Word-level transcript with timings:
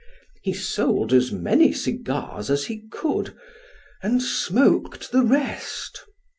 He 0.41 0.51
sold 0.53 1.13
as 1.13 1.31
many 1.31 1.71
cigars 1.71 2.49
as 2.49 2.65
he 2.65 2.87
could, 2.91 3.35
and 4.01 4.19
smoked 4.19 5.11
the 5.11 5.21
rest. 5.21 6.05